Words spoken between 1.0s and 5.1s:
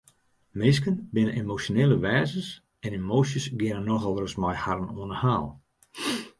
binne emosjonele wêzens en emoasjes geane nochal ris mei harren